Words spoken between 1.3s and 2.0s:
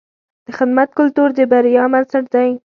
د بریا